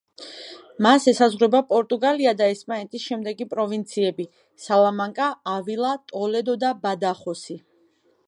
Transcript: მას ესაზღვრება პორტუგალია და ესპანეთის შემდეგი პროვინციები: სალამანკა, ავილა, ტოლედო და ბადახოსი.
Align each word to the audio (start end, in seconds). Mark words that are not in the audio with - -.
მას 0.83 1.03
ესაზღვრება 1.09 1.59
პორტუგალია 1.73 2.31
და 2.39 2.47
ესპანეთის 2.53 3.03
შემდეგი 3.11 3.47
პროვინციები: 3.53 4.27
სალამანკა, 4.65 5.29
ავილა, 5.53 5.91
ტოლედო 6.13 6.59
და 6.67 6.75
ბადახოსი. 6.87 7.59